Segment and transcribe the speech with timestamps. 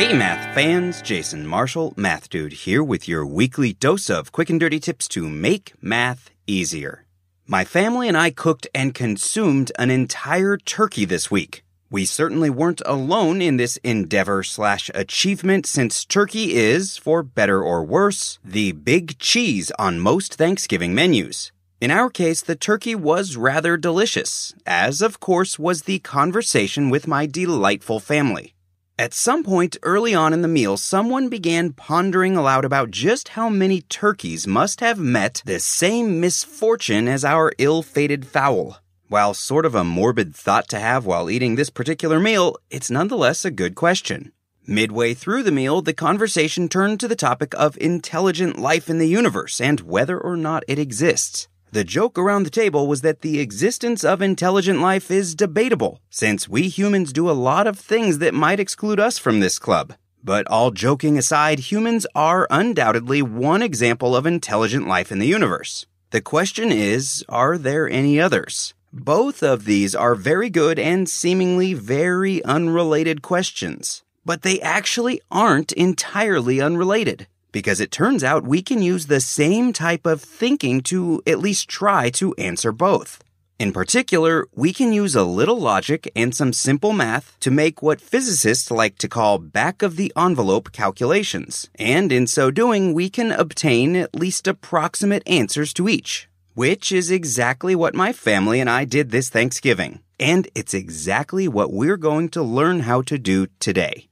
[0.00, 4.58] Hey, math fans, Jason Marshall, Math Dude here with your weekly dose of quick and
[4.58, 7.04] dirty tips to make math easier.
[7.46, 11.64] My family and I cooked and consumed an entire turkey this week.
[11.90, 17.84] We certainly weren't alone in this endeavor slash achievement since turkey is, for better or
[17.84, 21.52] worse, the big cheese on most Thanksgiving menus.
[21.78, 27.06] In our case, the turkey was rather delicious, as of course was the conversation with
[27.06, 28.54] my delightful family.
[29.00, 33.48] At some point early on in the meal, someone began pondering aloud about just how
[33.48, 38.76] many turkeys must have met the same misfortune as our ill fated fowl.
[39.08, 43.46] While sort of a morbid thought to have while eating this particular meal, it's nonetheless
[43.46, 44.32] a good question.
[44.66, 49.08] Midway through the meal, the conversation turned to the topic of intelligent life in the
[49.08, 51.48] universe and whether or not it exists.
[51.72, 56.48] The joke around the table was that the existence of intelligent life is debatable, since
[56.48, 59.94] we humans do a lot of things that might exclude us from this club.
[60.24, 65.86] But all joking aside, humans are undoubtedly one example of intelligent life in the universe.
[66.10, 68.74] The question is, are there any others?
[68.92, 74.02] Both of these are very good and seemingly very unrelated questions.
[74.24, 79.72] But they actually aren't entirely unrelated because it turns out we can use the same
[79.72, 83.22] type of thinking to at least try to answer both.
[83.60, 88.00] In particular, we can use a little logic and some simple math to make what
[88.00, 91.68] physicists like to call back of the envelope calculations.
[91.74, 97.10] And in so doing, we can obtain at least approximate answers to each, which is
[97.10, 100.00] exactly what my family and I did this Thanksgiving.
[100.18, 104.09] And it's exactly what we're going to learn how to do today.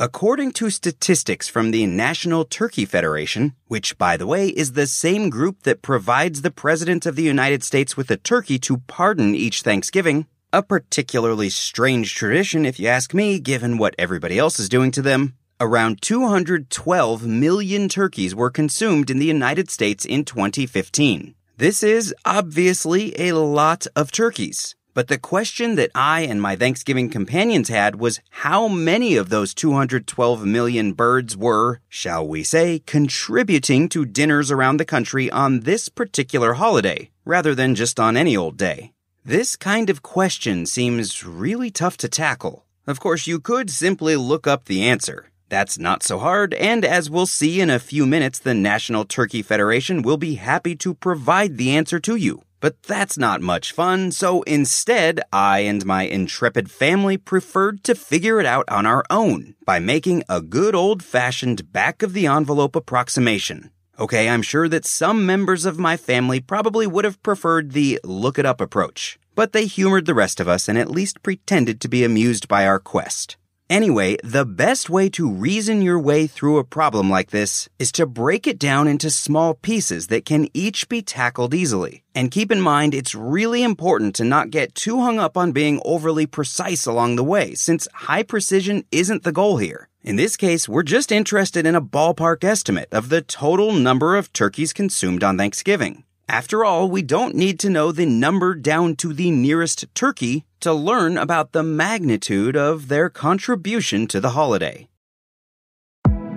[0.00, 5.28] According to statistics from the National Turkey Federation, which, by the way, is the same
[5.28, 9.62] group that provides the President of the United States with a turkey to pardon each
[9.62, 14.92] Thanksgiving, a particularly strange tradition, if you ask me, given what everybody else is doing
[14.92, 21.34] to them, around 212 million turkeys were consumed in the United States in 2015.
[21.56, 24.76] This is obviously a lot of turkeys.
[24.98, 29.54] But the question that I and my Thanksgiving companions had was how many of those
[29.54, 35.88] 212 million birds were, shall we say, contributing to dinners around the country on this
[35.88, 38.92] particular holiday, rather than just on any old day.
[39.24, 42.66] This kind of question seems really tough to tackle.
[42.88, 45.30] Of course, you could simply look up the answer.
[45.48, 49.42] That's not so hard, and as we'll see in a few minutes, the National Turkey
[49.42, 52.42] Federation will be happy to provide the answer to you.
[52.60, 58.40] But that's not much fun, so instead, I and my intrepid family preferred to figure
[58.40, 62.74] it out on our own by making a good old fashioned back of the envelope
[62.74, 63.70] approximation.
[64.00, 68.38] Okay, I'm sure that some members of my family probably would have preferred the look
[68.38, 71.88] it up approach, but they humored the rest of us and at least pretended to
[71.88, 73.36] be amused by our quest.
[73.70, 78.06] Anyway, the best way to reason your way through a problem like this is to
[78.06, 82.02] break it down into small pieces that can each be tackled easily.
[82.14, 85.82] And keep in mind, it's really important to not get too hung up on being
[85.84, 89.88] overly precise along the way, since high precision isn't the goal here.
[90.02, 94.32] In this case, we're just interested in a ballpark estimate of the total number of
[94.32, 96.04] turkeys consumed on Thanksgiving.
[96.30, 100.74] After all, we don't need to know the number down to the nearest turkey to
[100.74, 104.88] learn about the magnitude of their contribution to the holiday.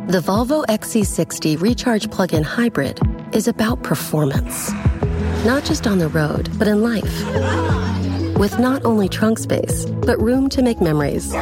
[0.08, 3.02] The Volvo XC60 Recharge Plug in Hybrid
[3.34, 4.72] is about performance.
[5.44, 8.38] Not just on the road, but in life.
[8.38, 11.34] With not only trunk space, but room to make memories.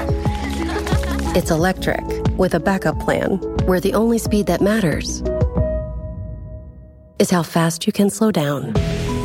[1.36, 2.04] It's electric
[2.36, 3.38] with a backup plan
[3.68, 5.22] where the only speed that matters
[7.20, 8.74] is how fast you can slow down.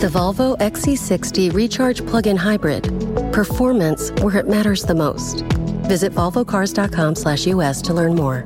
[0.00, 2.85] The Volvo XC60 Recharge Plug-in Hybrid.
[3.32, 5.43] Performance where it matters the most.
[5.88, 8.44] Visit volvocars.com/us to learn more.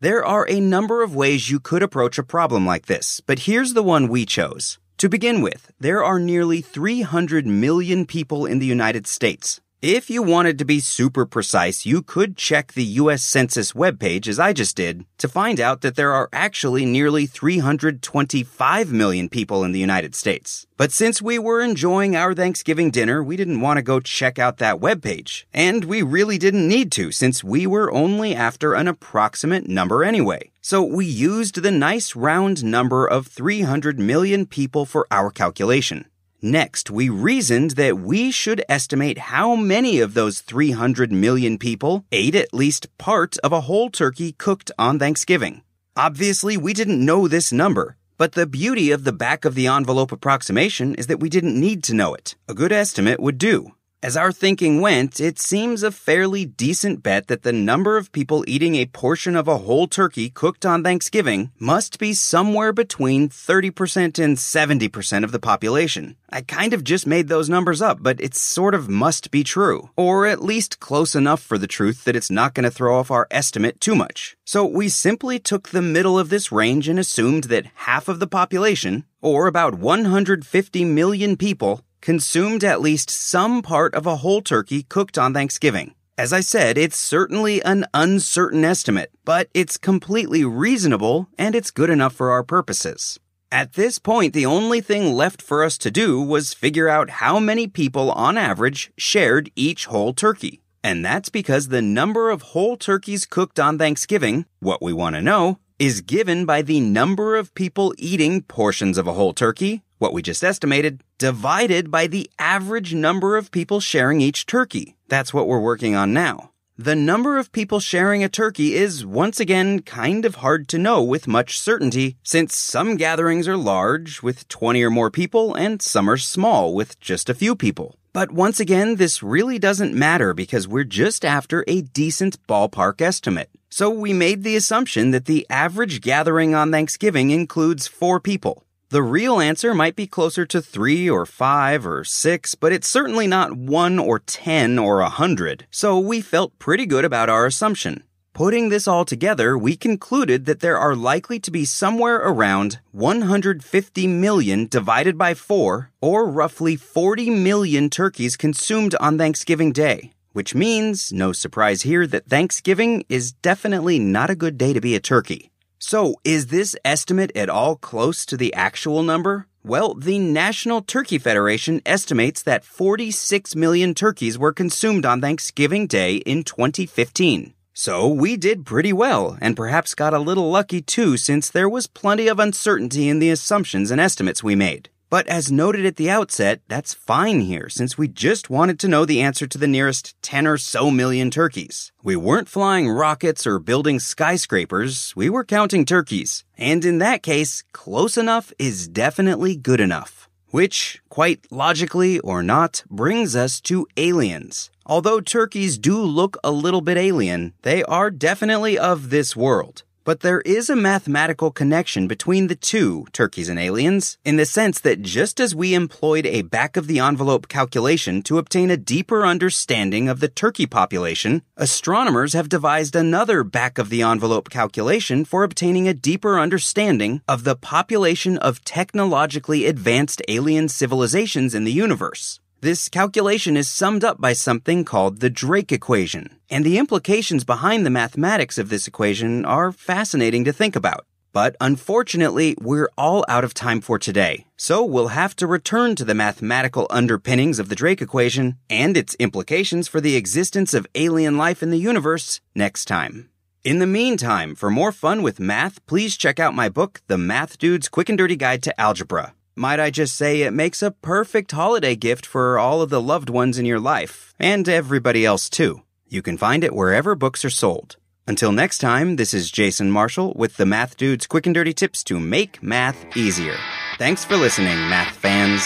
[0.00, 3.72] There are a number of ways you could approach a problem like this, but here's
[3.72, 4.78] the one we chose.
[4.98, 9.60] To begin with, there are nearly 300 million people in the United States.
[9.88, 14.36] If you wanted to be super precise, you could check the US Census webpage, as
[14.36, 19.70] I just did, to find out that there are actually nearly 325 million people in
[19.70, 20.66] the United States.
[20.76, 24.58] But since we were enjoying our Thanksgiving dinner, we didn't want to go check out
[24.58, 25.44] that webpage.
[25.54, 30.50] And we really didn't need to, since we were only after an approximate number anyway.
[30.62, 36.06] So we used the nice round number of 300 million people for our calculation.
[36.42, 42.34] Next, we reasoned that we should estimate how many of those 300 million people ate
[42.34, 45.62] at least part of a whole turkey cooked on Thanksgiving.
[45.96, 50.12] Obviously, we didn't know this number, but the beauty of the back of the envelope
[50.12, 52.36] approximation is that we didn't need to know it.
[52.46, 53.72] A good estimate would do.
[54.02, 58.44] As our thinking went, it seems a fairly decent bet that the number of people
[58.46, 64.22] eating a portion of a whole turkey cooked on Thanksgiving must be somewhere between 30%
[64.22, 66.16] and 70% of the population.
[66.28, 69.88] I kind of just made those numbers up, but it sort of must be true.
[69.96, 73.10] Or at least close enough for the truth that it's not going to throw off
[73.10, 74.36] our estimate too much.
[74.44, 78.26] So we simply took the middle of this range and assumed that half of the
[78.26, 84.82] population, or about 150 million people, consumed at least some part of a whole turkey
[84.82, 85.94] cooked on Thanksgiving.
[86.18, 91.90] As I said, it's certainly an uncertain estimate, but it's completely reasonable and it's good
[91.90, 93.20] enough for our purposes.
[93.52, 97.38] At this point, the only thing left for us to do was figure out how
[97.38, 100.62] many people on average shared each whole turkey.
[100.82, 105.22] And that's because the number of whole turkeys cooked on Thanksgiving, what we want to
[105.22, 110.12] know, is given by the number of people eating portions of a whole turkey, what
[110.12, 114.96] we just estimated, divided by the average number of people sharing each turkey.
[115.08, 116.50] That's what we're working on now.
[116.78, 121.02] The number of people sharing a turkey is once again kind of hard to know
[121.02, 126.10] with much certainty, since some gatherings are large with 20 or more people and some
[126.10, 127.96] are small with just a few people.
[128.12, 133.48] But once again, this really doesn't matter because we're just after a decent ballpark estimate.
[133.70, 138.65] So we made the assumption that the average gathering on Thanksgiving includes four people.
[138.90, 143.26] The real answer might be closer to three or five or six, but it's certainly
[143.26, 148.04] not one or ten or a hundred, so we felt pretty good about our assumption.
[148.32, 154.06] Putting this all together, we concluded that there are likely to be somewhere around 150
[154.06, 160.12] million divided by 4, or roughly 40 million turkeys consumed on Thanksgiving Day.
[160.32, 164.94] Which means, no surprise here, that Thanksgiving is definitely not a good day to be
[164.94, 165.50] a turkey.
[165.78, 169.46] So, is this estimate at all close to the actual number?
[169.62, 176.16] Well, the National Turkey Federation estimates that 46 million turkeys were consumed on Thanksgiving Day
[176.16, 177.52] in 2015.
[177.74, 181.86] So we did pretty well, and perhaps got a little lucky too, since there was
[181.86, 184.88] plenty of uncertainty in the assumptions and estimates we made.
[185.08, 189.04] But as noted at the outset, that's fine here since we just wanted to know
[189.04, 191.92] the answer to the nearest 10 or so million turkeys.
[192.02, 196.44] We weren't flying rockets or building skyscrapers, we were counting turkeys.
[196.58, 200.28] And in that case, close enough is definitely good enough.
[200.50, 204.70] Which, quite logically or not, brings us to aliens.
[204.86, 209.82] Although turkeys do look a little bit alien, they are definitely of this world.
[210.06, 214.78] But there is a mathematical connection between the two, turkeys and aliens, in the sense
[214.82, 219.26] that just as we employed a back of the envelope calculation to obtain a deeper
[219.26, 225.42] understanding of the turkey population, astronomers have devised another back of the envelope calculation for
[225.42, 232.38] obtaining a deeper understanding of the population of technologically advanced alien civilizations in the universe.
[232.62, 237.84] This calculation is summed up by something called the Drake equation, and the implications behind
[237.84, 241.04] the mathematics of this equation are fascinating to think about.
[241.34, 246.04] But unfortunately, we're all out of time for today, so we'll have to return to
[246.04, 251.36] the mathematical underpinnings of the Drake equation and its implications for the existence of alien
[251.36, 253.28] life in the universe next time.
[253.64, 257.58] In the meantime, for more fun with math, please check out my book, The Math
[257.58, 259.34] Dude's Quick and Dirty Guide to Algebra.
[259.58, 263.30] Might I just say it makes a perfect holiday gift for all of the loved
[263.30, 265.82] ones in your life, and everybody else too.
[266.06, 267.96] You can find it wherever books are sold.
[268.26, 272.04] Until next time, this is Jason Marshall with the Math Dude's quick and dirty tips
[272.04, 273.56] to make math easier.
[273.96, 275.62] Thanks for listening, math fans.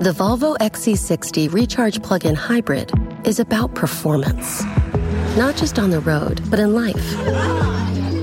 [0.00, 2.92] The Volvo XC60 Recharge Plug in Hybrid
[3.24, 4.62] is about performance,
[5.36, 7.91] not just on the road, but in life